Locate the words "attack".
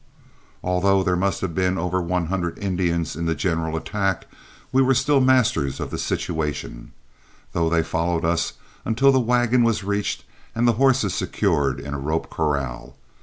3.77-4.25